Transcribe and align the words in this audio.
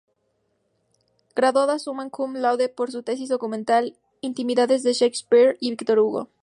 Graduada 1.35 1.77
Summa 1.77 2.09
Cum 2.09 2.33
Laude 2.35 2.69
por 2.69 2.91
su 2.91 3.03
tesis 3.03 3.29
documental 3.29 3.95
"Intimidades 4.21 4.81
de 4.81 4.93
Shakespeare 4.93 5.57
y 5.59 5.69
Víctor 5.69 5.99
Hugo". 5.99 6.27